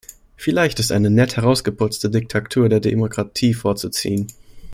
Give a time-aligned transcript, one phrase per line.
[0.35, 4.29] Vielleicht ist eine nett herausgeputzte Diktatur der Demokratie vorzuziehen.